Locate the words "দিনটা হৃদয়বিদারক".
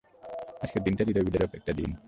0.83-1.51